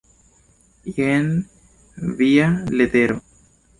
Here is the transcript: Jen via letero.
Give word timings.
Jen 0.95 1.29
via 2.23 2.47
letero. 2.81 3.21